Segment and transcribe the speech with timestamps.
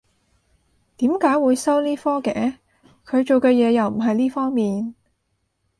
[0.97, 2.55] 點解會收呢科嘅？
[3.05, 4.95] 佢做嘅嘢又唔係呢方面